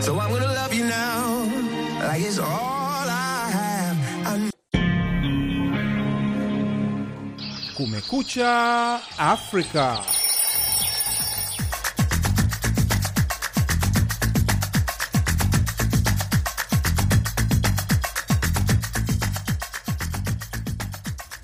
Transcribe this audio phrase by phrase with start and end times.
[0.00, 1.44] So I'm gonna love you now,
[2.08, 3.96] like it's all I have.
[4.26, 4.50] I
[7.76, 10.02] Kumekucha Afrika.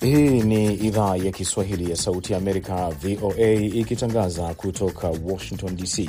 [0.00, 6.08] Hii ni idhaa ya Kiswahili ya Sauti ya Amerika, VOA, ikitangaza kutoka Washington DC.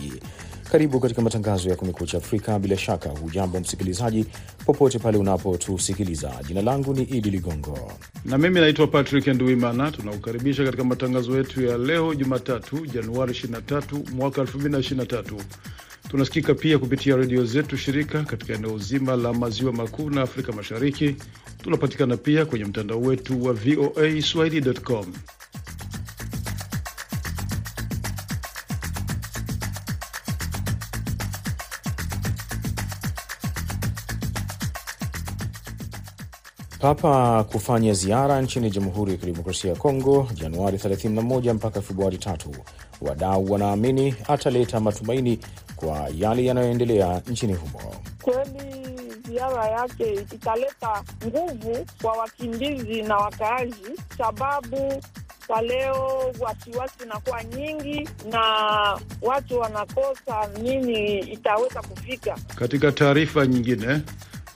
[0.71, 2.59] Karibu katika matangazo ya Kumekucha Afrika.
[2.59, 4.25] Bila shaka, hujambo msikilizaji,
[4.65, 6.31] popote pale unapotusikiliza.
[6.47, 7.91] Jina langu ni Idi Ligongo
[8.25, 9.91] na mimi naitwa Patrick Nduimana.
[9.91, 15.23] Tunakukaribisha katika matangazo yetu ya leo Jumatatu, Januari 23 mwaka 2023.
[16.09, 21.15] Tunasikika pia kupitia redio zetu shirika katika eneo zima la maziwa makuu na Afrika Mashariki.
[21.63, 25.05] Tunapatikana pia kwenye mtandao wetu wa VOA swahili.com.
[36.79, 42.37] Papa kufanya ziara nchini Jamhuri ya Kidemokrasia ya Kongo Januari 31 mpaka Februari 3.
[43.01, 45.39] Wadau wanaamini ataleta matumaini
[45.75, 47.81] kwa yale yanayoendelea nchini humo.
[48.21, 48.87] Kweli
[49.27, 53.85] ziara yake italeta nguvu kwa wakimbizi na wakaaji,
[54.17, 55.01] sababu
[55.47, 58.41] kwa leo wasiwasi inakuwa nyingi na
[59.21, 62.37] watu wanakosa nini itaweza kufika.
[62.55, 64.01] Katika taarifa nyingine,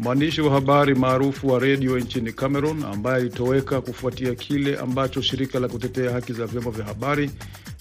[0.02, 5.68] mwandishi wa habari maarufu wa redio nchini Cameroon ambaye alitoweka kufuatia kile ambacho shirika la
[5.68, 7.32] kutetea haki za vyombo vya habari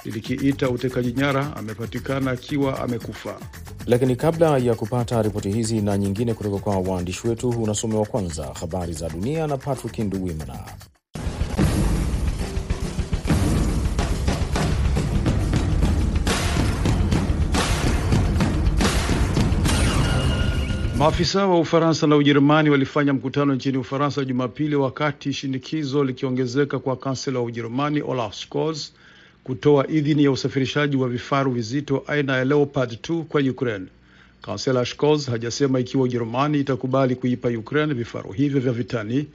[0.05, 3.39] lilikiita utekaji nyara amepatikana akiwa amekufa.
[3.87, 8.93] Lakini kabla ya kupata ripoti hizi na nyingine kutoka kwa waandishi wetu, unasomewa kwanza habari
[8.93, 10.59] za dunia na Patrick Nduwimana.
[21.01, 27.39] Maafisa wa Ufaransa na Ujerumani walifanya mkutano nchini Ufaransa Jumapili, wakati shinikizo likiongezeka kwa kansela
[27.39, 28.93] wa Ujerumani Olaf Scholz
[29.44, 33.87] kutoa idhini ya usafirishaji wa vifaru vizito aina ya Leopard 2 kwa Ukraine.
[34.43, 39.27] Kansela Scholz hajasema ikiwa Ujerumani itakubali kuipa Ukraine vifaru hivyo vya vitani,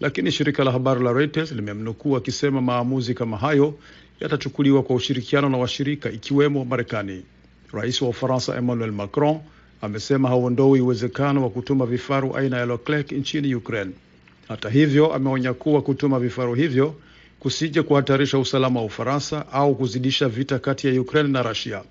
[0.00, 3.74] lakini shirika la habari la Reuters limemnukuu akisema maamuzi kama hayo
[4.20, 7.22] yatachukuliwa kwa ushirikiano na washirika ikiwemo Marekani.
[7.72, 9.40] Rais wa Ufaransa Emmanuel Macron
[9.82, 13.90] amesema hauondoi uwezekano wa kutuma vifaru aina ya Leclerc nchini Ukraine.
[14.48, 16.94] Hata hivyo, ameonya kuwa kutuma vifaru hivyo
[17.40, 21.82] kusije kuhatarisha usalama wa Ufaransa au kuzidisha vita kati ya Ukraine na Russia.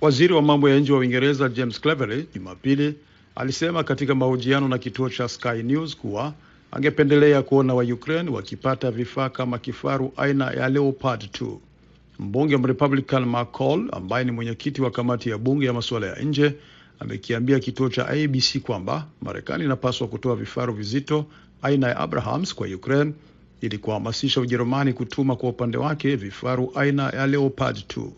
[0.00, 2.94] Waziri wa mambo ya nje wa Uingereza James Cleverly Jumapili
[3.34, 6.32] alisema katika mahojiano na kituo cha Sky News kuwa
[6.70, 11.56] angependelea kuona wa Ukraine wakipata vifaa kama kifaru aina ya Leopard 2.
[12.18, 16.54] Mbunge Mrepublican McCall ambaye ni mwenyekiti wa kamati ya bunge ya masuala ya nje
[17.02, 21.26] amekiambia kituo cha ABC kwamba Marekani inapaswa kutoa vifaru vizito
[21.62, 23.12] aina ya Abrahams kwa Ukraine
[23.60, 28.08] ili kuhamasisha Ujerumani kutuma kwa upande wake vifaru aina ya Leopard 2.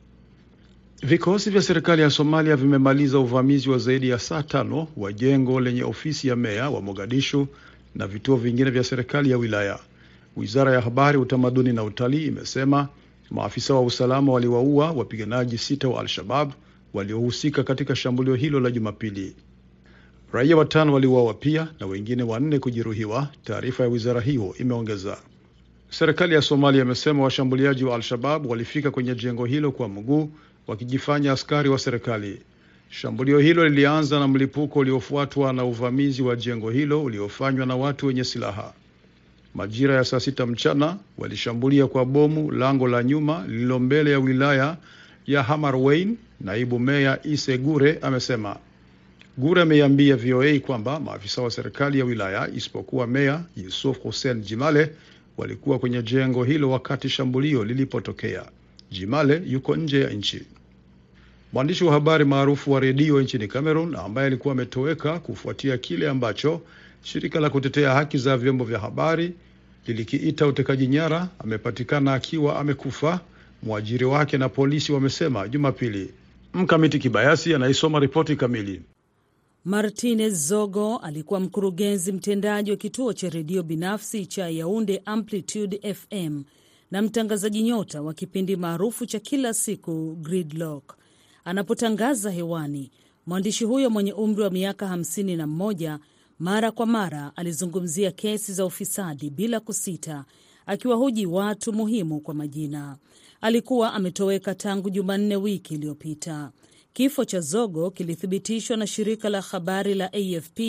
[1.03, 5.84] Vikosi vya serikali ya Somalia vimemaliza uvamizi wa zaidi ya saa tano wa jengo lenye
[5.84, 7.47] ofisi ya meya wa Mogadishu
[7.94, 9.78] na vituo vingine vya serikali ya wilaya.
[10.37, 12.89] Wizara ya Habari, Utamaduni na Utalii imesema
[13.31, 16.53] maafisa wa usalama waliwaua wapiganaji sita wa Al-Shabab
[16.94, 19.37] waliohusika katika shambulio hilo la Jumapili.
[20.32, 25.16] Raia watano waliuawa pia na wengine wanne kujeruhiwa, taarifa ya wizara hiyo imeongeza.
[25.91, 30.31] Serikali ya Somalia imesema washambuliaji wa Al-Shabab walifika kwenye jengo hilo kwa mguu
[30.66, 32.41] wakijifanya askari wa serikali.
[32.91, 38.25] Shambulio hilo lilianza na mlipuko uliofuatwa na uvamizi wa jengo hilo uliofanywa na watu wenye
[38.25, 38.72] silaha.
[39.55, 44.76] Majira ya saa sita mchana walishambulia kwa bomu lango la nyuma lililo mbele ya wilaya
[45.27, 46.17] ya Hamarwein.
[46.41, 48.57] Naibu meya Ise Gure amesema.
[49.39, 54.91] Gure ameiambia VOA kwamba maafisa wa serikali ya wilaya isipokuwa meya Yusuf Hussein Jimale
[55.37, 58.45] walikuwa kwenye jengo hilo wakati shambulio lilipotokea.
[58.91, 60.43] Jimale yuko nje ya nchi.
[61.53, 66.61] Mwandishi wa habari maarufu wa redio nchini Cameroon ambaye alikuwa ametoweka kufuatia kile ambacho
[67.03, 69.32] shirika la kutetea haki za vyombo vya habari
[69.87, 73.20] lilikiita utekaji nyara amepatikana akiwa amekufa,
[73.64, 76.14] mwajiri wake na polisi wamesema Jumapili.
[76.55, 78.82] Mkamiti Kibayasi anaisoma ripoti kamili.
[79.64, 86.43] Martinez Zogo alikuwa mkurugenzi mtendaji wa kituo cha redio binafsi cha Yaunde Amplitude FM
[86.90, 90.96] na mtangazaji nyota wa kipindi maarufu cha kila siku Gridlock.
[91.44, 92.90] Anapotangaza hewani,
[93.26, 95.99] mwandishi huyo mwenye umri wa miaka hamsini na mmoja
[96.38, 100.25] mara kwa mara alizungumzia kesi za ufisadi bila kusita,
[100.66, 102.96] akiwahoji watu muhimu kwa majina.
[103.40, 106.50] Alikuwa ametoweka tangu Jumanne wiki iliyopita.
[106.93, 110.61] Kifo cha Zogo kilithibitishwa na shirika la habari la AFP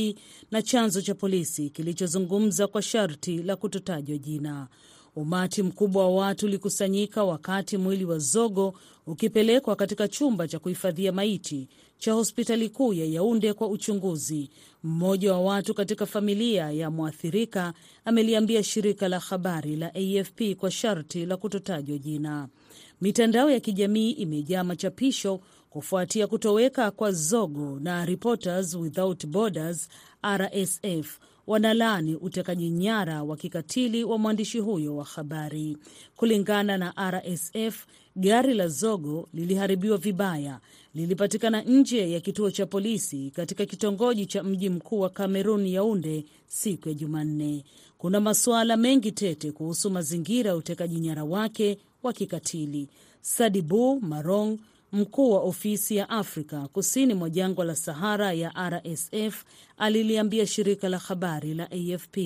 [0.52, 4.68] na chanzo cha polisi kilichozungumza kwa sharti la kutotajwa jina.
[5.16, 8.74] Umati mkubwa wa watu ulikusanyika wakati mwili wa Zogo
[9.08, 11.68] ukipelekwa katika chumba cha kuhifadhia maiti
[11.98, 14.50] cha hospitali kuu ya Yaunde kwa uchunguzi.
[14.84, 17.74] Mmoja wa watu katika familia ya mwathirika
[18.06, 22.48] ameliambia shirika la habari la AFP kwa sharti la kutotajwa jina.
[23.02, 25.40] Mitandao ya kijamii imejaa machapisho
[25.70, 29.90] kufuatia kutoweka kwa Zogo na Reporters Without Borders
[30.38, 35.78] RSF wanalaani utekaji nyara wa kikatili wa mwandishi huyo wa habari.
[36.16, 40.60] Kulingana na RSF, gari la Zogo liliharibiwa vibaya,
[40.94, 46.90] lilipatikana nje ya kituo cha polisi katika kitongoji cha mji mkuu wa Kamerun, Yaunde, siku
[46.90, 47.64] ya Jumanne.
[47.98, 52.88] Kuna masuala mengi tete kuhusu mazingira ya utekaji nyara wake wa kikatili.
[53.22, 54.58] Sadibu Marong
[54.96, 59.44] mkuu wa ofisi ya Afrika kusini mwa jangwa la Sahara ya RSF
[59.78, 62.18] aliliambia shirika la habari la AFP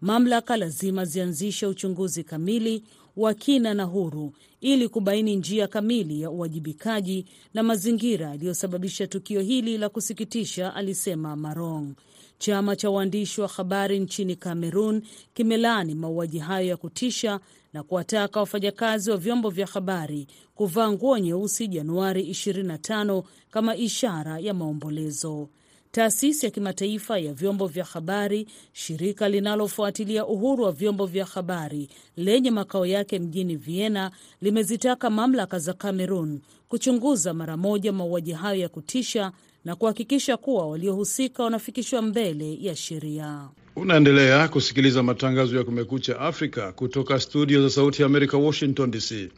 [0.00, 2.82] mamlaka lazima zianzishe uchunguzi kamili
[3.16, 9.78] wa kina na huru ili kubaini njia kamili ya uwajibikaji na mazingira yaliyosababisha tukio hili
[9.78, 11.94] la kusikitisha, alisema Marong.
[12.42, 15.02] Chama cha waandishi wa habari nchini Kamerun
[15.34, 17.40] kimelaani mauaji hayo ya kutisha
[17.72, 24.54] na kuwataka wafanyakazi wa vyombo vya habari kuvaa nguo nyeusi Januari 25 kama ishara ya
[24.54, 25.48] maombolezo.
[25.90, 32.50] Taasisi ya kimataifa ya vyombo vya habari, shirika linalofuatilia uhuru wa vyombo vya habari lenye
[32.50, 34.10] makao yake mjini Vienna,
[34.40, 39.32] limezitaka mamlaka za Cameroon kuchunguza mara moja mauaji hayo ya kutisha
[39.64, 43.48] na kuhakikisha kuwa waliohusika wanafikishwa mbele ya sheria.
[43.76, 49.30] Unaendelea kusikiliza matangazo ya Kumekucha Afrika kutoka studio za Sauti ya Amerika, Washington DC.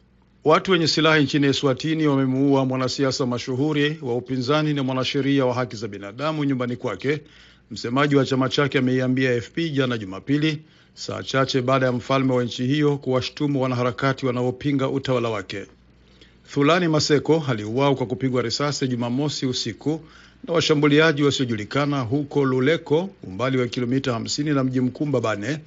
[0.45, 5.87] Watu wenye silaha nchini Eswatini wamemuua mwanasiasa mashuhuri wa upinzani na mwanasheria wa haki za
[5.87, 7.21] binadamu nyumbani kwake,
[7.71, 10.61] msemaji wa chama chake ameiambia AFP jana Jumapili,
[10.93, 15.65] saa chache baada ya mfalme wa nchi hiyo kuwashtumu wanaharakati wanaopinga utawala wake.
[16.55, 20.01] Thulani Maseko aliuawa kwa kupigwa risasi Jumamosi usiku
[20.47, 25.59] na washambuliaji wasiojulikana huko Luleko, umbali wa kilomita 50 na mji mkuu Mbabane.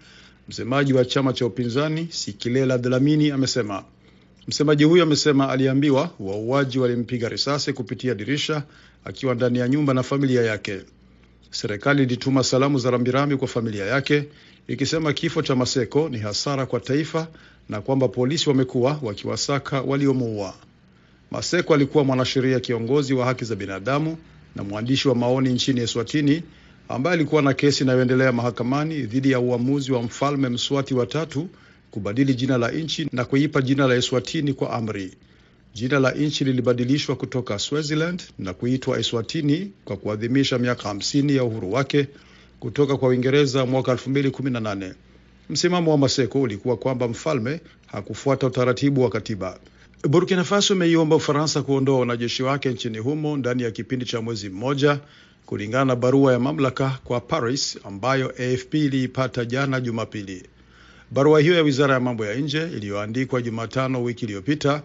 [0.49, 3.85] Msemaji wa chama cha upinzani Sikilela Dlamini amesema.
[4.46, 8.62] Msemaji huyo amesema aliambiwa wauaji walimpiga risasi kupitia dirisha
[9.05, 10.81] akiwa ndani ya nyumba na familia yake.
[11.50, 14.25] Serikali ilituma salamu za rambirambi kwa familia yake
[14.69, 17.29] ikisema kifo cha Maseko ni hasara kwa taifa
[17.69, 20.55] na kwamba polisi wamekuwa wakiwasaka waliomuua.
[21.30, 24.16] Maseko alikuwa mwanasheria kiongozi wa haki za binadamu
[24.56, 26.42] na mwandishi wa maoni nchini Eswatini
[26.88, 31.48] ambaye alikuwa na kesi inayoendelea mahakamani dhidi ya uamuzi wa mfalme Mswati wa tatu
[31.90, 35.14] kubadili jina la nchi na kuipa jina la Eswatini kwa amri.
[35.75, 41.72] Jina la nchi lilibadilishwa kutoka Swaziland na kuitwa Eswatini kwa kuadhimisha miaka 50 ya uhuru
[41.72, 42.06] wake
[42.60, 44.94] kutoka kwa Uingereza mwaka 2018.
[45.50, 49.58] Msimamo wa Maseko ulikuwa kwamba mfalme hakufuata utaratibu wa katiba.
[50.06, 54.98] Burkina Faso imeiomba Ufaransa kuondoa wanajeshi wake nchini humo ndani ya kipindi cha mwezi mmoja,
[55.46, 60.42] kulingana na barua ya mamlaka kwa Paris ambayo AFP iliipata jana Jumapili.
[61.10, 64.82] Barua hiyo ya wizara ya mambo ya nje iliyoandikwa Jumatano wiki iliyopita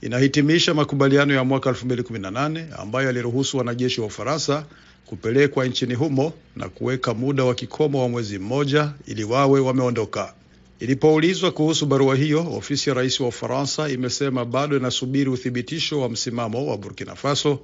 [0.00, 4.64] inahitimisha makubaliano ya mwaka 2018 ambayo yaliruhusu wanajeshi wa Ufaransa
[5.06, 10.34] kupelekwa nchini humo na kuweka muda wa kikomo wa mwezi mmoja ili wawe wameondoka.
[10.80, 16.66] Ilipoulizwa kuhusu barua hiyo, ofisi ya rais wa Ufaransa imesema bado inasubiri uthibitisho wa msimamo
[16.66, 17.58] wa Burkina Faso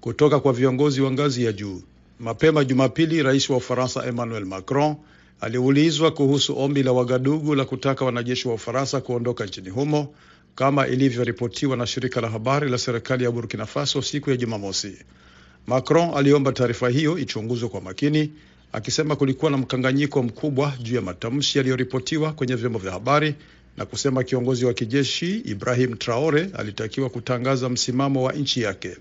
[0.00, 1.82] kutoka kwa viongozi wa ngazi ya juu.
[2.20, 4.96] Mapema Jumapili, rais wa Ufaransa Emmanuel Macron
[5.40, 10.14] aliulizwa kuhusu ombi la Wagadugu la kutaka wanajeshi wa Ufaransa kuondoka nchini humo
[10.54, 14.98] kama ilivyoripotiwa na shirika la habari la serikali ya Burkina Faso siku ya Jumamosi.
[15.66, 18.32] Macron aliomba taarifa hiyo ichunguzwe kwa makini,
[18.72, 23.34] akisema kulikuwa na mkanganyiko mkubwa juu ya matamshi yaliyoripotiwa kwenye vyombo vya habari
[23.76, 28.96] na kusema kiongozi wa kijeshi Ibrahim Traore alitakiwa kutangaza msimamo wa nchi yake.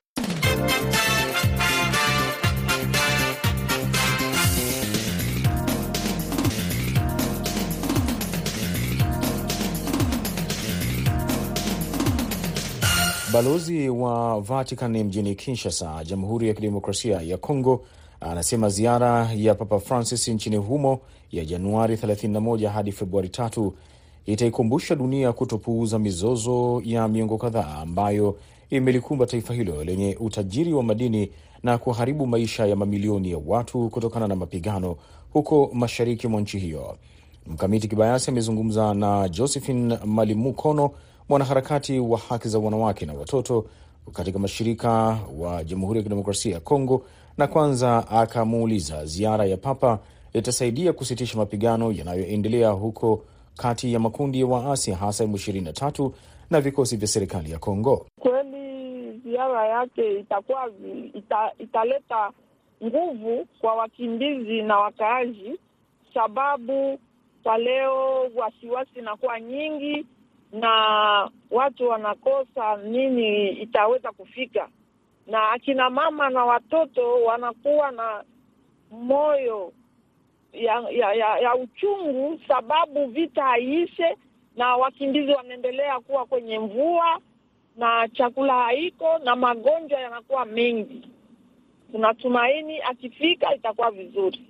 [13.34, 17.86] Balozi wa Vatican mjini Kinshasa, Jamhuri ya Kidemokrasia ya Kongo,
[18.22, 21.00] anasema ziara ya Papa Francis nchini humo
[21.32, 23.72] ya Januari 31 hadi Februari 3
[24.26, 28.38] itaikumbusha dunia kutopuuza mizozo ya miongo kadhaa ambayo
[28.70, 31.32] imelikumba taifa hilo lenye utajiri wa madini
[31.64, 34.96] na kuharibu maisha ya mamilioni ya watu kutokana na mapigano
[35.34, 36.98] huko mashariki mwa nchi hiyo.
[37.48, 40.92] Mkamiti Kibayasi amezungumza na Josephine Malimukono,
[41.30, 43.66] mwanaharakati wa haki za wanawake na watoto,
[44.14, 47.06] katika mashirika wa Jamhuri ya Kidemokrasia ya Kongo,
[47.40, 50.00] na kwanza akamuuliza ziara ya Papa
[50.34, 53.24] itasaidia kusitisha mapigano yanayoendelea huko
[53.58, 56.12] kati ya makundi ya waasi hasa M23
[56.50, 58.06] na vikosi vya serikali ya Kongo.
[58.20, 60.70] Kweli ziara yake itakuwa
[61.14, 62.32] ita, italeta
[62.84, 65.60] nguvu kwa wakimbizi na wakaaji,
[66.14, 67.00] sababu
[67.44, 70.06] kwa leo wasiwasi inakuwa nyingi
[70.52, 70.72] na
[71.52, 74.68] watu wanakosa nini itaweza kufika,
[75.30, 78.24] na akina mama na watoto wanakuwa na
[78.92, 79.74] moyo
[80.54, 84.18] ya, ya, ya, ya uchungu, sababu vita haiishe
[84.56, 87.20] na wakimbizi wanaendelea kuwa kwenye mvua
[87.78, 91.10] na chakula haiko na magonjwa yanakuwa mengi.
[91.92, 94.49] Tunatumaini akifika itakuwa vizuri.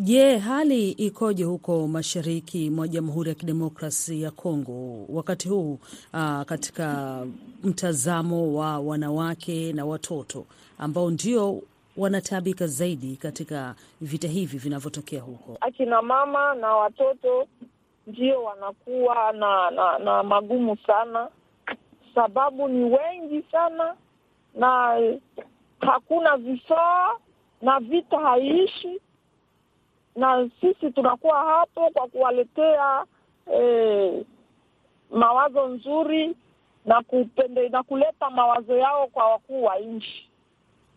[0.00, 5.06] Je, hali ikoje huko mashariki mwa Jamhuri ya Kidemokrasi ya Kongo?
[5.08, 5.78] Wakati huu
[6.14, 7.18] uh, katika
[7.64, 10.46] mtazamo wa wanawake na watoto
[10.78, 11.62] ambao ndio
[11.96, 15.56] wanataabika zaidi katika vita hivi vinavyotokea huko?
[15.60, 17.46] Akina mama na watoto
[18.06, 21.28] ndio wanakuwa na, na, na magumu sana,
[22.14, 23.94] sababu ni wengi sana
[24.54, 25.00] na
[25.80, 27.08] hakuna vifaa
[27.62, 29.00] na vita haiishi
[30.18, 33.04] na sisi tunakuwa hapo kwa kuwaletea
[33.54, 34.24] eh,
[35.10, 36.36] mawazo nzuri
[36.84, 40.27] na kupende, na kuleta mawazo yao kwa wakuu wa nchi.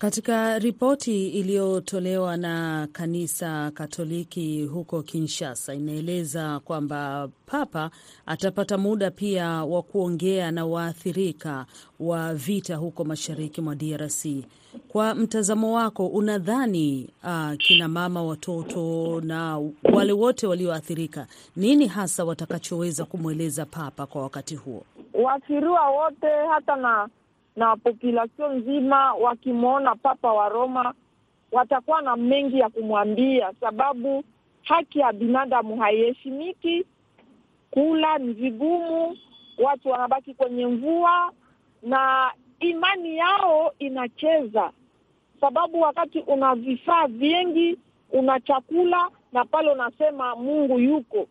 [0.01, 7.91] Katika ripoti iliyotolewa na kanisa Katoliki huko Kinshasa inaeleza kwamba Papa
[8.25, 11.65] atapata muda pia wa kuongea na waathirika
[11.99, 14.25] wa vita huko mashariki mwa DRC.
[14.87, 19.59] Kwa mtazamo wako, unadhani uh, kina mama, watoto na
[19.93, 24.83] wale wote walioathirika, nini hasa watakachoweza kumweleza Papa kwa wakati huo?
[25.13, 27.09] Waathiriwa wote hata na
[27.55, 30.93] na wapopulasio nzima wakimwona Papa wa Roma
[31.51, 34.23] watakuwa na mengi ya kumwambia, sababu
[34.63, 36.85] haki ya binadamu haiheshimiki.
[37.71, 39.17] Kula ni vigumu,
[39.57, 41.31] watu wanabaki kwenye mvua
[41.83, 44.71] na imani yao inacheza,
[45.41, 47.77] sababu wakati una vifaa vingi,
[48.11, 51.27] una chakula na pale unasema Mungu yuko.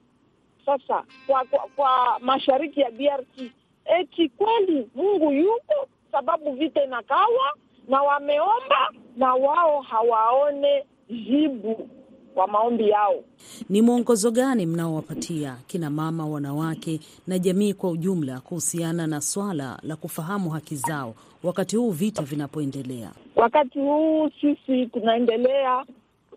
[0.66, 3.50] Sasa kwa, kwa, kwa mashariki ya DRC
[3.84, 7.54] eti kweli Mungu yuko sababu vita inakawa
[7.88, 11.88] na wameomba na wao hawaone jibu
[12.34, 13.24] kwa maombi yao.
[13.68, 19.96] Ni mwongozo gani mnaowapatia kina mama, wanawake na jamii kwa ujumla kuhusiana na swala la
[19.96, 23.10] kufahamu haki zao wakati huu vita vinapoendelea?
[23.36, 25.84] Wakati huu sisi tunaendelea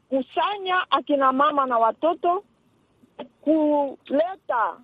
[0.09, 2.43] kusanya akina mama na watoto
[3.41, 4.77] kuleta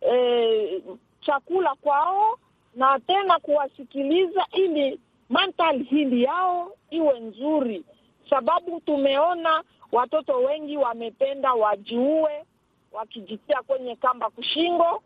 [0.00, 0.82] eh,
[1.20, 2.38] chakula kwao
[2.74, 5.00] na tena kuwasikiliza ili
[5.30, 7.84] mental hili yao iwe nzuri,
[8.30, 9.62] sababu tumeona
[9.92, 12.44] watoto wengi wamependa wajiue
[12.92, 15.02] wakijitia kwenye kamba kushingo.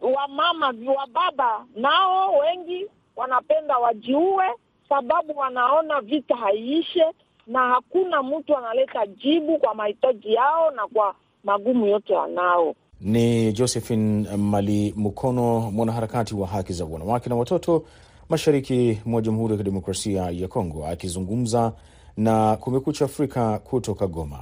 [0.00, 0.66] Wamama
[0.96, 4.44] wa baba nao wengi wanapenda wajiue,
[4.88, 7.06] sababu wanaona vita haiishe
[7.46, 11.14] na hakuna mtu analeta jibu kwa mahitaji yao na kwa
[11.44, 12.74] magumu yote wanao.
[13.00, 17.84] Ni Josephine Mali Mukono, mwanaharakati wa haki za wanawake na watoto
[18.28, 21.72] mashariki mwa Jamhuri ya Kidemokrasia ya Kongo, akizungumza
[22.16, 24.38] na Kumekucha Afrika kutoka Goma.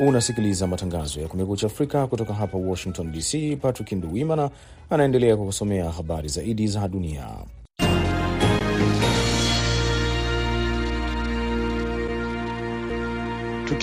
[0.00, 3.56] Unasikiliza matangazo ya Kumekucha Afrika kutoka hapa Washington DC.
[3.62, 4.50] Patrick Nduwimana
[4.90, 7.26] anaendelea kukusomea habari zaidi za dunia.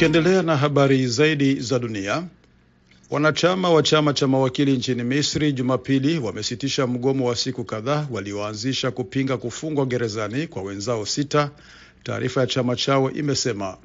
[0.04, 2.24] Tukiendelea na habari zaidi za dunia,
[3.10, 9.38] wanachama wa chama cha mawakili nchini Misri Jumapili wamesitisha mgomo wa siku kadhaa walioanzisha kupinga
[9.38, 11.52] kufungwa gerezani kwa wenzao sita.
[12.04, 13.78] Taarifa ya chama chao imesema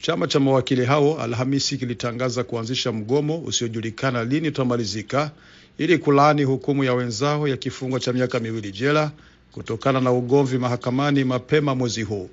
[0.00, 5.30] chama cha mawakili hao Alhamisi kilitangaza kuanzisha mgomo usiojulikana lini utamalizika
[5.78, 9.12] ili kulaani hukumu ya wenzao ya kifungo cha miaka miwili jela
[9.52, 12.30] kutokana na ugomvi mahakamani mapema mwezi huu.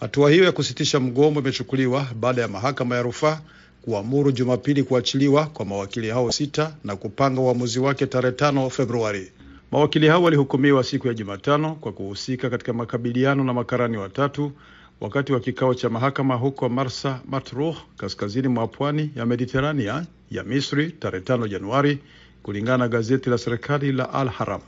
[0.00, 3.40] Hatua hiyo ya kusitisha mgomo imechukuliwa baada ya mahakama ya rufaa
[3.82, 9.32] kuamuru Jumapili kuachiliwa kwa mawakili hao sita na kupanga uamuzi wake tarehe tano Februari.
[9.72, 14.52] Mawakili hao walihukumiwa siku ya Jumatano kwa kuhusika katika makabiliano na makarani watatu
[15.00, 20.90] wakati wa kikao cha mahakama huko Marsa Matruh, kaskazini mwa pwani ya Mediterania ya Misri
[20.92, 21.98] tarehe tano Januari,
[22.42, 24.60] kulingana na gazeti la serikali la Al Haram.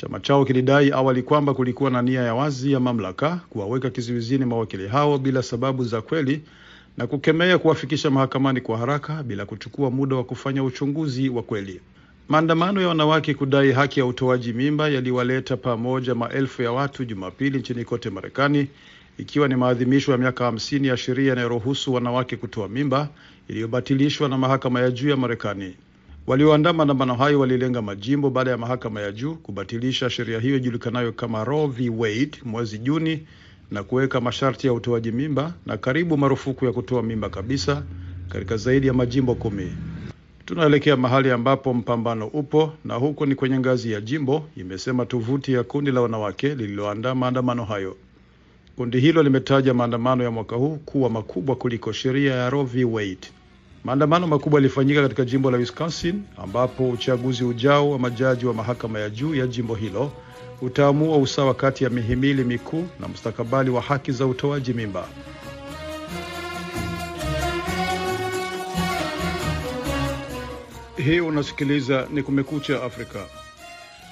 [0.00, 4.88] Chama chao kilidai awali kwamba kulikuwa na nia ya wazi ya mamlaka kuwaweka kizuizini mawakili
[4.88, 6.42] hao bila sababu za kweli
[6.96, 11.80] na kukemea kuwafikisha mahakamani kwa haraka bila kuchukua muda wa kufanya uchunguzi wa kweli.
[12.28, 17.84] Maandamano ya wanawake kudai haki ya utoaji mimba yaliwaleta pamoja maelfu ya watu Jumapili nchini
[17.84, 18.68] kote Marekani,
[19.18, 23.08] ikiwa ni maadhimisho ya miaka hamsini ya sheria inayoruhusu wanawake kutoa mimba
[23.48, 25.74] iliyobatilishwa na mahakama ya juu ya Marekani.
[26.26, 31.44] Walioandaa maandamano hayo walilenga majimbo baada ya mahakama ya juu kubatilisha sheria hiyo ijulikanayo kama
[31.44, 33.26] Roe v Wade mwezi Juni
[33.70, 37.82] na kuweka masharti ya utoaji mimba na karibu marufuku ya kutoa mimba kabisa
[38.28, 39.72] katika zaidi ya majimbo kumi.
[40.46, 45.62] Tunaelekea mahali ambapo mpambano upo na huko ni kwenye ngazi ya jimbo, imesema tovuti ya
[45.64, 47.96] kundi la wanawake lililoandaa maandamano hayo.
[48.76, 53.28] Kundi hilo limetaja maandamano ya mwaka huu kuwa makubwa kuliko sheria ya Roe v Wade.
[53.84, 59.10] Maandamano makubwa yalifanyika katika jimbo la Wisconsin ambapo uchaguzi ujao wa majaji wa mahakama ya
[59.10, 60.12] juu ya jimbo hilo
[60.62, 65.08] utaamua usawa kati ya mihimili mikuu na mustakabali wa haki za utoaji mimba.
[70.96, 73.26] Hii unasikiliza ni Kumekucha Afrika.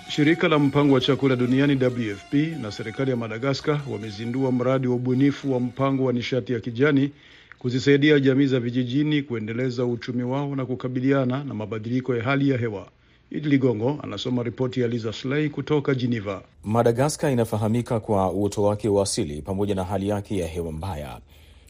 [0.09, 5.53] Shirika la mpango wa chakula duniani WFP na serikali ya Madagaskar wamezindua mradi wa ubunifu
[5.53, 7.11] wa mpango wa nishati ya kijani
[7.59, 12.89] kuzisaidia jamii za vijijini kuendeleza uchumi wao na kukabiliana na mabadiliko ya hali ya hewa.
[13.31, 16.43] Idi Ligongo anasoma ripoti ya Lisa Slei kutoka Geneva.
[16.65, 21.21] Madagaskar inafahamika kwa uoto wake wa asili pamoja na hali yake ya hewa mbaya.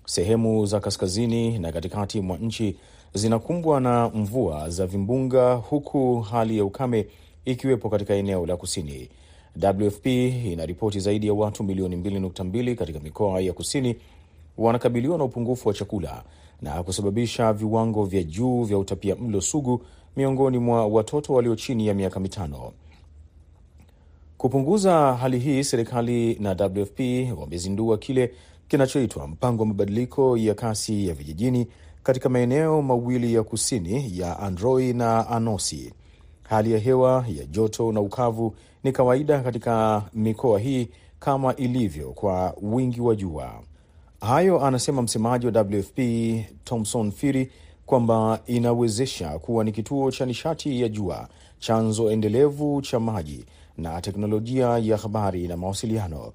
[0.05, 2.77] Sehemu za kaskazini na katikati mwa nchi
[3.15, 7.07] zinakumbwa na mvua za vimbunga, huku hali ya ukame
[7.45, 9.09] ikiwepo katika eneo la kusini.
[9.81, 10.07] WFP
[10.53, 13.97] inaripoti zaidi ya watu milioni 2.2 katika mikoa ya kusini
[14.59, 16.25] wanakabiliwa na upungufu wa chakula
[16.63, 19.83] na kusababisha viwango vya juu vya utapia mlo sugu
[20.17, 22.73] miongoni mwa watoto walio chini ya miaka mitano.
[24.39, 27.01] Kupunguza hali hii, serikali na WFP
[27.41, 28.33] wamezindua kile
[28.69, 31.67] kinachoitwa mpango wa mabadiliko ya kasi ya vijijini
[32.03, 35.93] katika maeneo mawili ya kusini ya Androi na Anosi.
[36.43, 40.89] Hali ya hewa ya joto na ukavu ni kawaida katika mikoa hii
[41.21, 43.61] kama ilivyo kwa wingi wa jua.
[44.21, 45.99] Hayo anasema msemaji wa WFP
[46.65, 47.51] Thomson Firi
[47.87, 51.29] kwamba inawezesha kuwa ni kituo cha nishati ya jua,
[51.59, 53.45] chanzo endelevu cha maji
[53.77, 56.33] na teknolojia ya habari na mawasiliano.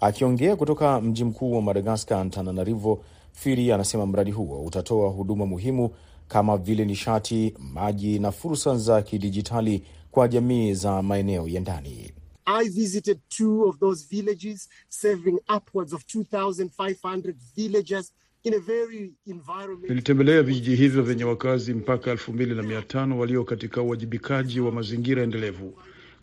[0.00, 5.90] Akiongea kutoka mji mkuu wa Madagaskar, Antananarivo, Firi anasema mradi huo utatoa huduma muhimu
[6.28, 12.12] kama vile nishati, maji na fursa za kidijitali kwa jamii za maeneo ya ndani.
[12.46, 18.12] I visited two of those villages, serving upwards of 2,500 villagers
[18.44, 19.88] in a very environment.
[19.88, 24.72] Nilitembelea vijiji hivyo vyenye wakazi mpaka elfu mbili na mia tano walio katika uwajibikaji wa
[24.72, 25.74] mazingira endelevu.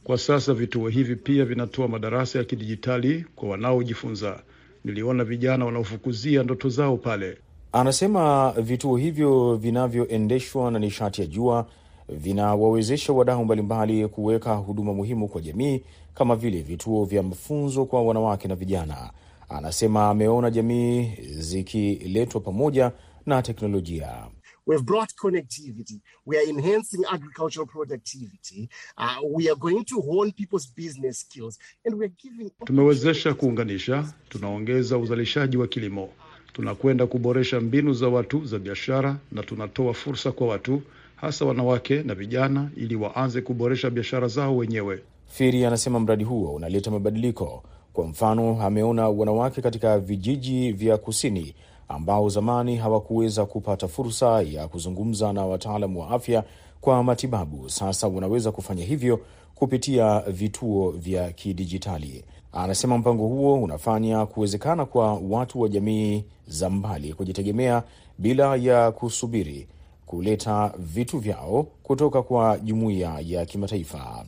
[0.04, 4.44] Kwa sasa vituo hivi pia vinatoa madarasa ya kidijitali kwa wanaojifunza.
[4.84, 7.38] Niliona vijana wanaofukuzia ndoto zao pale.
[7.72, 11.68] Anasema vituo hivyo vinavyoendeshwa na nishati ya jua
[12.10, 15.82] vinawawezesha wadau mbalimbali kuweka huduma muhimu kwa jamii
[16.14, 19.12] kama vile vituo vya mafunzo kwa wanawake na vijana.
[19.50, 22.92] Anasema ameona jamii zikiletwa pamoja
[23.26, 24.28] na teknolojia.
[24.66, 26.02] We've brought connectivity.
[26.26, 28.70] We are enhancing agricultural productivity.
[28.98, 34.14] Uh, we are going to hone people's business skills and we are giving Tumewezesha kuunganisha,
[34.30, 36.10] tunaongeza uzalishaji wa kilimo,
[36.54, 40.82] tunakwenda kuboresha mbinu za watu za biashara, na tunatoa fursa kwa watu,
[41.24, 45.00] hasa wanawake na vijana, ili waanze kuboresha biashara zao wenyewe.
[45.28, 47.64] Firi anasema mradi huo unaleta mabadiliko.
[47.94, 51.56] Kwa mfano, ameona wanawake katika vijiji vya kusini
[51.88, 56.44] ambao zamani hawakuweza kupata fursa ya kuzungumza na wataalamu wa afya
[56.82, 59.20] kwa matibabu, sasa wanaweza kufanya hivyo
[59.56, 62.24] kupitia vituo vya kidijitali.
[62.54, 67.84] Anasema mpango huo unafanya kuwezekana kwa watu wa jamii za mbali kujitegemea
[68.18, 69.68] bila ya kusubiri
[70.14, 74.26] kuleta vitu vyao kutoka kwa jumuiya ya kimataifa.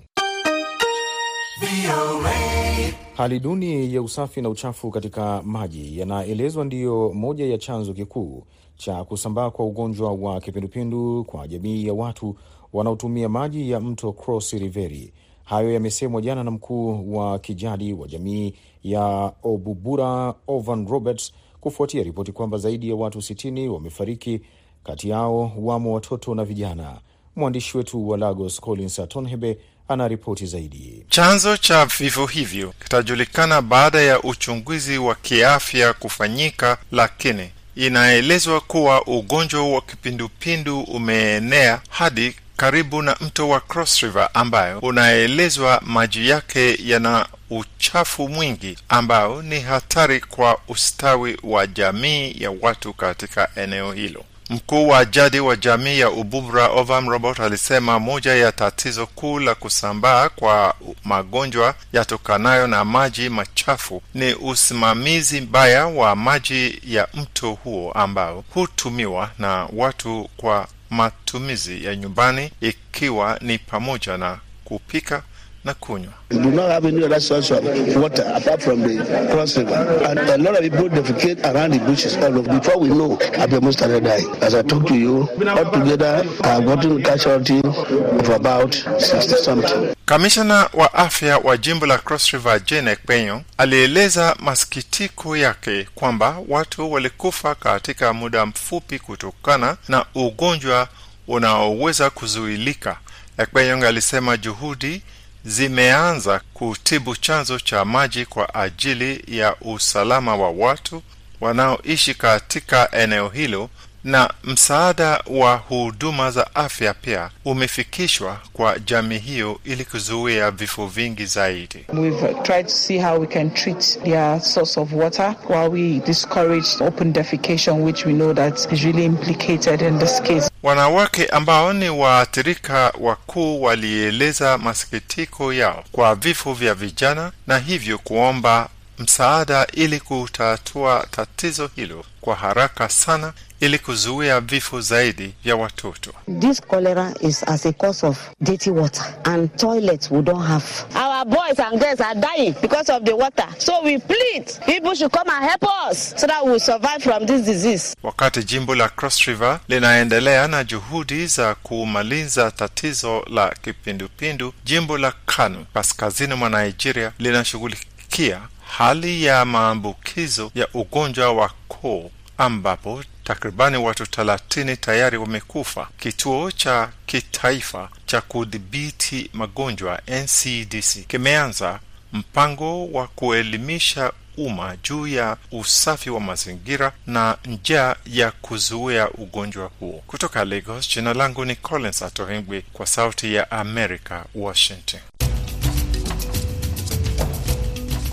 [3.18, 8.44] Hali duni ya usafi na uchafu katika maji yanaelezwa ndiyo moja ya chanzo kikuu
[8.76, 12.36] cha kusambaa kwa ugonjwa wa kipindupindu kwa jamii ya watu
[12.74, 15.14] wanaotumia maji ya mto Cross Riveri.
[15.44, 22.32] Hayo yamesemwa jana na mkuu wa kijadi wa jamii ya Obubura Ovan Roberts kufuatia ripoti
[22.32, 24.42] kwamba zaidi ya watu 60 wamefariki,
[24.86, 26.94] kati yao wamo watoto na vijana.
[27.36, 30.10] Mwandishi wetu wa Lagos Collins Atonhebe ana
[30.44, 31.06] zaidi.
[31.10, 39.70] Chanzo cha vifo hivyo kitajulikana baada ya uchunguzi wa kiafya kufanyika, lakini inaelezwa kuwa ugonjwa
[39.74, 47.28] wa kipindupindu umeenea hadi karibu na mto wa Cross River ambayo unaelezwa maji yake yana
[47.50, 54.24] uchafu mwingi ambao ni hatari kwa ustawi wa jamii ya watu katika eneo hilo.
[54.50, 59.56] Mkuu wa jadi wa jamii ya Ububra Ovam Robert alisema moja ya tatizo kuu la
[59.56, 67.92] kusambaa kwa magonjwa yatokanayo na maji machafu ni usimamizi mbaya wa maji ya mto huo
[67.92, 75.24] ambao hutumiwa na watu kwa matumizi ya nyumbani ikiwa ni pamoja na kupika
[75.66, 76.14] na kunywa.
[76.32, 77.64] We do not have any other source of
[77.96, 79.76] water apart from the cross river.
[80.06, 82.60] And a lot of people defecate around the bushes all over.
[82.60, 84.28] Before we know, Abemo started dying.
[84.42, 89.96] As I talk to you, altogether, I have gotten casualty of about 60 something.
[90.06, 96.92] Kamishna wa afya wa jimbo la Cross River Jane Ekpenyo alieleza masikitiko yake kwamba watu
[96.92, 100.88] walikufa katika muda mfupi kutokana na ugonjwa
[101.28, 102.98] unaoweza kuzuilika.
[103.38, 105.02] Ekpenyo alisema juhudi
[105.46, 111.04] zimeanza kutibu chanzo cha maji kwa ajili ya usalama wa watu
[111.42, 113.70] wanaoishi katika eneo hilo
[114.06, 121.26] na msaada wa huduma za afya pia umefikishwa kwa jamii hiyo ili kuzuia vifo vingi
[121.26, 121.86] zaidi.
[121.94, 126.68] We've tried to see how we can treat their source of water while we discourage
[126.82, 130.50] open defecation, which we know that is really implicated in this case.
[130.64, 138.70] Wanawake ambao ni waathirika wakuu walieleza masikitiko yao kwa vifo vya vijana na hivyo kuomba
[139.00, 146.12] msaada ili kutatua tatizo hilo kwa haraka sana ili kuzuia vifo zaidi vya watoto.
[146.40, 150.66] This cholera is as a cause of dirty water and toilets we don't have.
[150.96, 153.48] Our boys and girls are dying because of the water.
[153.58, 157.26] So we plead people should come and help us so that we will survive from
[157.26, 157.96] this disease.
[158.04, 165.14] Wakati jimbo la Cross River linaendelea na juhudi za kumaliza tatizo la kipindupindu, jimbo la
[165.26, 174.06] Kano kaskazini mwa Nigeria linashughulikia hali ya maambukizo ya ugonjwa wa koo ambapo takribani watu
[174.06, 175.88] thelathini tayari wamekufa.
[176.00, 181.80] Kituo cha kitaifa cha kudhibiti magonjwa NCDC kimeanza
[182.14, 190.04] mpango wa kuelimisha umma juu ya usafi wa mazingira na njia ya kuzuia ugonjwa huo.
[190.08, 195.00] Kutoka Lagos, jina langu ni Collins Atohengwi kwa Sauti ya America, Washington.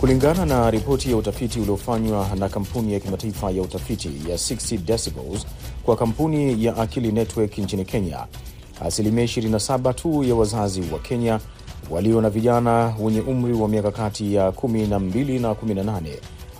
[0.02, 5.46] Kulingana na ripoti ya utafiti uliofanywa na kampuni ya kimataifa ya utafiti ya 60 Decibels
[5.84, 8.26] kwa kampuni ya Akili Network nchini Kenya,
[8.84, 11.40] asilimia 27 tu ya wazazi wa Kenya
[11.90, 16.00] walio na vijana wenye umri wa miaka kati ya 12 na 18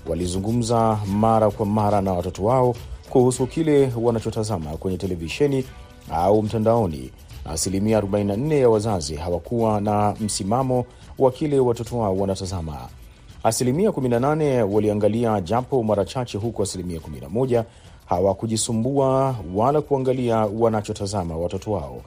[0.09, 2.75] walizungumza mara kwa mara na watoto wao
[3.11, 5.65] kuhusu kile wanachotazama kwenye televisheni
[6.13, 7.11] au mtandaoni.
[7.45, 10.85] Asilimia 44 ya wazazi hawakuwa na msimamo
[11.19, 12.89] wa kile watoto wao wanatazama.
[13.45, 17.65] Asilimia 18 waliangalia japo mara chache, huku asilimia 11
[18.07, 22.03] hawakujisumbua wala kuangalia wanachotazama watoto wao,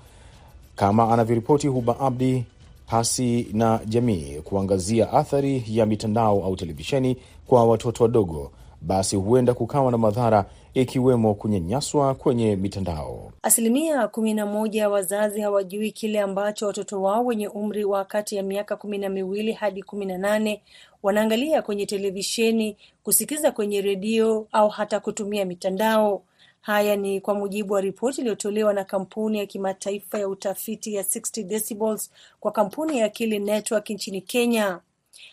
[0.76, 2.44] kama anavyoripoti Huba Abdi.
[2.88, 7.18] Pasi na jamii kuangazia athari ya mitandao au televisheni
[7.48, 13.32] kwa watoto wadogo, basi huenda kukawa na madhara ikiwemo kunyanyaswa kwenye mitandao.
[13.44, 18.44] Asilimia kumi na moja wazazi hawajui kile ambacho watoto wao wenye umri wa kati ya
[18.44, 20.62] miaka kumi na miwili hadi kumi na nane
[21.06, 26.24] wanaangalia kwenye televisheni, kusikiza kwenye redio au hata kutumia mitandao.
[26.62, 31.44] Haya ni kwa mujibu wa ripoti iliyotolewa na kampuni ya kimataifa ya utafiti ya 60
[31.44, 34.80] Decibels kwa kampuni ya Akili Network nchini Kenya.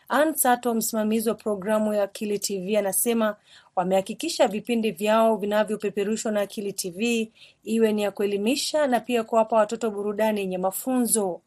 [0.08, 3.37] Ann Sato, msimamizi wa programu ya Akili TV, anasema
[3.76, 7.32] wamehakikisha vipindi vyao vinavyopeperushwa na Akili TV
[7.64, 11.40] iwe ni ya kuelimisha na pia kuwapa watoto burudani yenye mafunzo.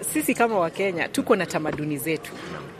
[0.00, 2.32] Sisi kama Wakenya tuko na tamaduni zetu,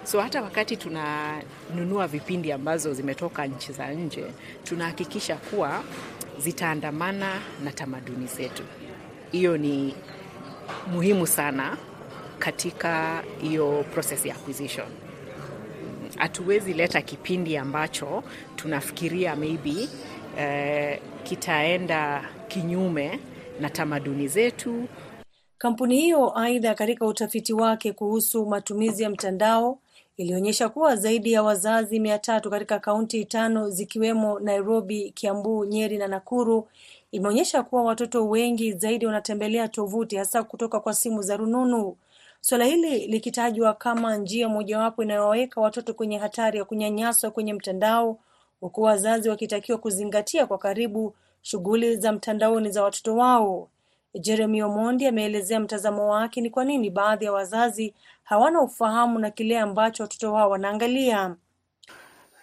[0.04, 4.24] so hata wakati tunanunua vipindi ambazo zimetoka nchi za nje,
[4.64, 5.84] tunahakikisha kuwa
[6.38, 8.62] zitaandamana na tamaduni zetu.
[9.32, 9.94] Hiyo ni
[10.92, 11.76] muhimu sana
[12.38, 14.86] katika hiyo process ya acquisition.
[16.16, 18.24] Hatuwezi leta kipindi ambacho
[18.56, 19.88] tunafikiria maybe
[20.38, 23.20] eh, kitaenda kinyume
[23.60, 24.88] na tamaduni zetu.
[25.58, 29.78] Kampuni hiyo aidha, katika utafiti wake kuhusu matumizi ya mtandao
[30.16, 36.08] ilionyesha kuwa zaidi ya wazazi mia tatu katika kaunti tano zikiwemo Nairobi, Kiambu, Nyeri na
[36.08, 36.68] Nakuru
[37.12, 41.96] imeonyesha kuwa watoto wengi zaidi wanatembelea tovuti hasa kutoka kwa simu za rununu.
[42.40, 48.18] Suala hili likitajwa kama njia mojawapo inayowaweka watoto kwenye hatari ya kunyanyaswa kwenye mtandao,
[48.60, 53.68] huku wazazi wakitakiwa kuzingatia kwa karibu shughuli za mtandaoni za watoto wao.
[54.18, 59.58] Jeremy Omondi ameelezea mtazamo wake ni kwa nini baadhi ya wazazi hawana ufahamu na kile
[59.58, 61.34] ambacho watoto wao wanaangalia.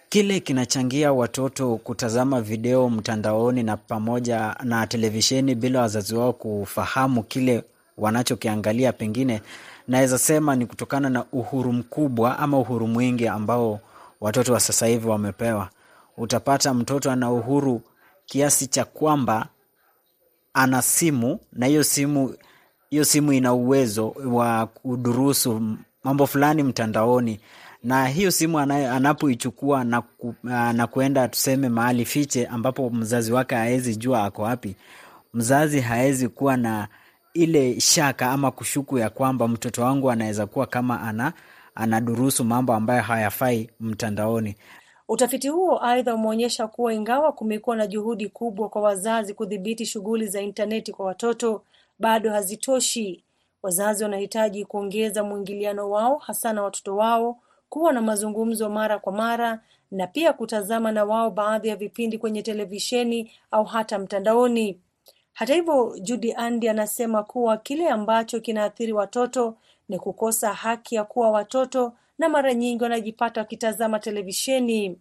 [0.09, 7.63] Kile kinachangia watoto kutazama video mtandaoni na pamoja na televisheni bila wazazi wao kufahamu kile
[7.97, 9.41] wanachokiangalia, pengine
[9.87, 13.79] naweza sema ni kutokana na uhuru mkubwa ama uhuru mwingi ambao
[14.21, 15.69] watoto wa sasa hivi wamepewa.
[16.17, 17.81] Utapata mtoto ana uhuru
[18.25, 19.47] kiasi cha kwamba
[20.55, 22.35] ana simu na hiyo simu
[22.89, 27.39] hiyo simu ina uwezo wa kudurusu mambo fulani mtandaoni,
[27.83, 30.35] na hiyo simu anapoichukua na, ku,
[30.73, 34.75] na kuenda tuseme mahali fiche ambapo mzazi wake hawezi jua ako wapi,
[35.33, 36.87] mzazi hawezi kuwa na
[37.33, 41.33] ile shaka ama kushuku ya kwamba mtoto wangu anaweza kuwa kama ana
[41.75, 44.55] anadurusu mambo ambayo hayafai mtandaoni.
[45.09, 50.41] Utafiti huo aidha umeonyesha kuwa ingawa kumekuwa na juhudi kubwa kwa wazazi kudhibiti shughuli za
[50.41, 51.63] intaneti kwa watoto,
[51.99, 53.23] bado hazitoshi.
[53.63, 57.39] Wazazi wanahitaji kuongeza mwingiliano wao hasa na watoto wao,
[57.69, 59.59] kuwa na mazungumzo mara kwa mara
[59.91, 64.79] na pia kutazama na wao baadhi ya vipindi kwenye televisheni au hata mtandaoni.
[65.33, 69.55] Hata hivyo, Judy Andy anasema kuwa kile ambacho kinaathiri watoto
[69.89, 74.97] ni kukosa haki ya kuwa watoto na mara nyingi wanajipata wakitazama televisheni.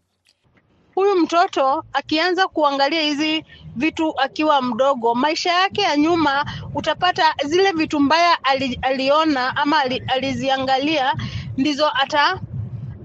[0.94, 3.44] Huyu mtoto akianza kuangalia hizi
[3.77, 10.03] vitu akiwa mdogo, maisha yake ya nyuma, utapata zile vitu mbaya ali, aliona ama ali,
[10.09, 11.14] aliziangalia
[11.57, 12.40] ndizo ata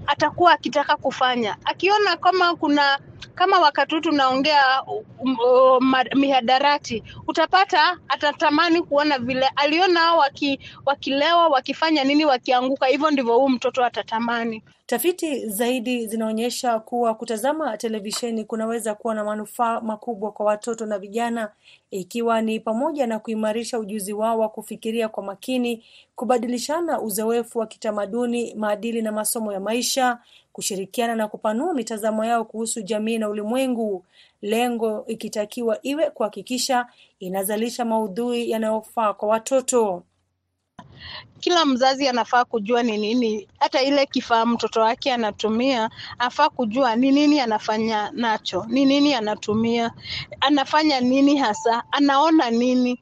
[0.06, 1.56] atakuwa akitaka kufanya.
[1.64, 2.98] Akiona kama kuna
[3.40, 12.04] kama wakati huu tunaongea um, um, mihadarati, utapata atatamani kuona vile aliona waki, wakilewa wakifanya
[12.04, 12.86] nini, wakianguka.
[12.86, 14.62] Hivyo ndivyo huu mtoto atatamani.
[14.90, 21.52] Tafiti zaidi zinaonyesha kuwa kutazama televisheni kunaweza kuwa na manufaa makubwa kwa watoto na vijana,
[21.90, 25.84] ikiwa ni pamoja na kuimarisha ujuzi wao wa kufikiria kwa makini,
[26.16, 30.18] kubadilishana uzoefu wa kitamaduni, maadili na masomo ya maisha,
[30.52, 34.04] kushirikiana na kupanua mitazamo yao kuhusu jamii na ulimwengu,
[34.42, 36.86] lengo ikitakiwa iwe kuhakikisha
[37.20, 40.02] inazalisha maudhui yanayofaa kwa watoto.
[41.40, 47.10] Kila mzazi anafaa kujua ni nini, hata ile kifaa mtoto wake anatumia, anafaa kujua ni
[47.12, 49.90] nini anafanya nacho, ni nini anatumia,
[50.40, 53.00] anafanya nini hasa, anaona nini.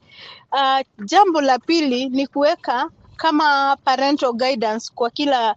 [0.53, 5.57] Uh, jambo la pili ni kuweka kama parental guidance kwa kila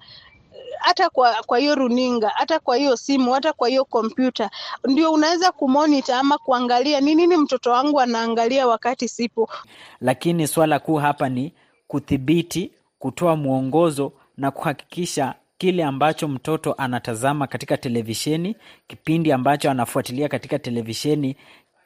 [0.80, 4.50] hata kwa kwa hiyo runinga, hata kwa hiyo simu, hata kwa hiyo kompyuta,
[4.88, 9.50] ndio unaweza kumonita ama kuangalia ni nini mtoto wangu anaangalia wakati sipo.
[10.02, 11.54] Lakini swala kuu hapa ni
[11.92, 18.56] kudhibiti, kutoa mwongozo na kuhakikisha kile ambacho mtoto anatazama katika televisheni,
[18.88, 21.36] kipindi ambacho anafuatilia katika televisheni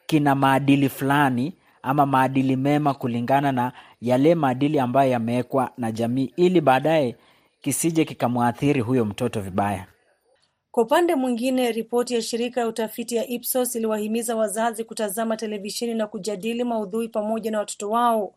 [0.06, 6.60] kina maadili fulani ama maadili mema kulingana na yale maadili ambayo yamewekwa na jamii, ili
[6.60, 7.16] baadaye
[7.60, 9.86] kisije kikamwathiri huyo mtoto vibaya.
[10.70, 16.06] Kwa upande mwingine, ripoti ya shirika ya utafiti ya Ipsos iliwahimiza wazazi kutazama televisheni na
[16.06, 18.34] kujadili maudhui pamoja na watoto wao.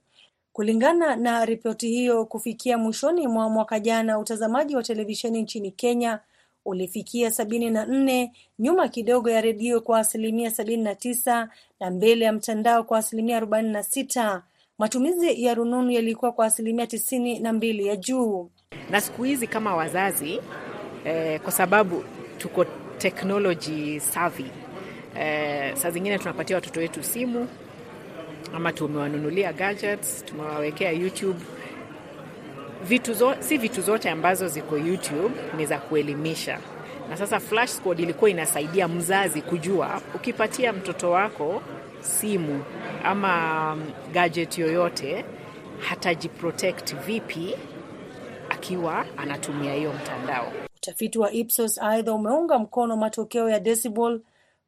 [0.60, 6.20] Kulingana na ripoti hiyo, kufikia mwishoni mwa mwaka jana, utazamaji wa televisheni nchini Kenya
[6.66, 12.26] ulifikia sabini na nne, nyuma kidogo ya redio kwa asilimia sabini na tisa na mbele
[12.26, 14.44] ya mtandao kwa asilimia arobaini na sita.
[14.78, 18.50] Matumizi ya rununu yalikuwa kwa asilimia tisini na mbili ya juu.
[18.90, 20.40] Na siku hizi kama wazazi
[21.06, 22.04] eh, kwa sababu
[22.38, 22.66] tuko
[22.98, 24.46] technology savvy
[25.20, 27.48] eh, saa zingine tunapatia watoto wetu simu
[28.56, 31.40] ama tumewanunulia gadgets, tumewawekea YouTube
[32.84, 36.60] vitu zo, si vitu zote ambazo ziko YouTube ni za kuelimisha.
[37.10, 41.62] Na sasa Flash Squad ilikuwa inasaidia mzazi kujua ukipatia mtoto wako
[42.02, 42.64] simu
[43.04, 43.78] ama
[44.14, 45.26] gadget yoyote
[45.80, 47.56] hatajiprotect vipi
[48.50, 50.52] akiwa anatumia hiyo mtandao.
[50.78, 54.22] Utafiti wa Ipsos aidha umeunga mkono matokeo ya Decibel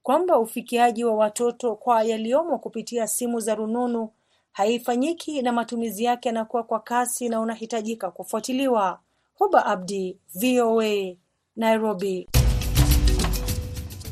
[0.03, 4.09] kwamba ufikiaji wa watoto kwa yaliyomo kupitia simu za rununu
[4.51, 8.99] haifanyiki na matumizi yake yanakuwa kwa kasi na unahitajika kufuatiliwa.
[9.33, 11.15] Huba Abdi, VOA,
[11.55, 12.27] Nairobi.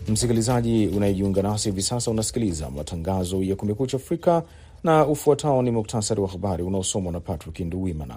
[0.07, 4.43] Msikilizaji unayejiunga nasi hivi sasa, unasikiliza matangazo ya Kumekucha Afrika
[4.83, 8.15] na ufuatao ni muktasari wa habari unaosomwa na Patrick Nduwimana.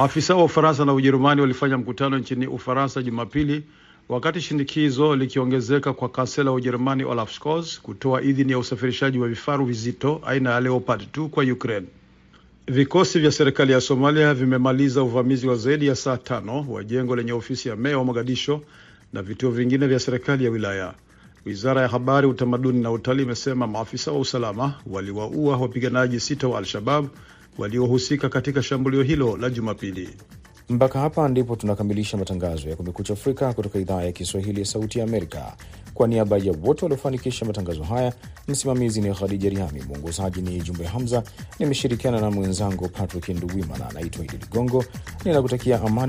[0.00, 3.62] Maafisa wa Ufaransa na Ujerumani walifanya mkutano nchini Ufaransa Jumapili
[4.08, 9.64] wakati shinikizo likiongezeka kwa kansela wa Ujerumani Olaf Scholz kutoa idhini ya usafirishaji wa vifaru
[9.64, 11.86] vizito aina ya Leopard 2 kwa Ukraine.
[12.66, 17.32] Vikosi vya serikali ya Somalia vimemaliza uvamizi wa zaidi ya saa tano wa jengo lenye
[17.32, 18.62] ofisi ya meya wa Mogadisho
[19.12, 20.94] na vituo vingine vya serikali ya wilaya.
[21.46, 27.08] Wizara ya Habari, Utamaduni na Utalii imesema maafisa wa usalama waliwaua wapiganaji sita wa Al-Shabab
[27.58, 30.08] waliohusika katika shambulio hilo la Jumapili.
[30.68, 35.04] Mpaka hapa ndipo tunakamilisha matangazo ya Kumekucha Afrika kutoka idhaa ya Kiswahili ya Sauti ya
[35.04, 35.56] Amerika.
[35.94, 38.12] Kwa niaba ya wote waliofanikisha matangazo haya,
[38.48, 41.22] msimamizi ni Khadija Riami, mwongozaji ni Jumbe Hamza,
[41.58, 43.88] nimeshirikiana na mwenzangu Patrick Nduwimana.
[43.90, 44.84] Anaitwa Idi Ligongo,
[45.24, 46.08] ninakutakia amani